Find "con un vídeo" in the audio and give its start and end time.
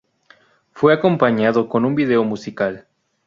1.69-2.23